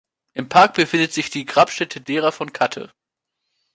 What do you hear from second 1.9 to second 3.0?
derer von Katte.